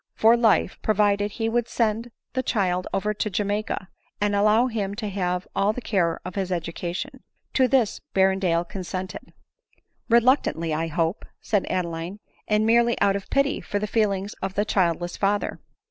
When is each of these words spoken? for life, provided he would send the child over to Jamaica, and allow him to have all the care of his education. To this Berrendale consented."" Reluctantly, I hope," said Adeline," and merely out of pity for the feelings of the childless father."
for 0.15 0.35
life, 0.35 0.79
provided 0.81 1.33
he 1.33 1.47
would 1.47 1.67
send 1.67 2.09
the 2.33 2.41
child 2.41 2.87
over 2.91 3.13
to 3.13 3.29
Jamaica, 3.29 3.87
and 4.19 4.33
allow 4.35 4.65
him 4.65 4.95
to 4.95 5.07
have 5.09 5.47
all 5.55 5.73
the 5.73 5.79
care 5.79 6.19
of 6.25 6.33
his 6.33 6.51
education. 6.51 7.21
To 7.53 7.67
this 7.67 8.01
Berrendale 8.15 8.67
consented."" 8.67 9.31
Reluctantly, 10.17 10.73
I 10.73 10.87
hope," 10.87 11.23
said 11.39 11.67
Adeline," 11.69 12.19
and 12.47 12.65
merely 12.65 12.99
out 12.99 13.15
of 13.15 13.29
pity 13.29 13.61
for 13.61 13.77
the 13.77 13.85
feelings 13.85 14.33
of 14.41 14.55
the 14.55 14.65
childless 14.65 15.17
father." 15.17 15.59